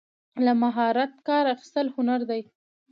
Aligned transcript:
له 0.45 0.53
مهارته 0.63 1.17
کار 1.27 1.43
اخیستل 1.55 1.87
هنر 1.95 2.21
دی. 2.29 2.41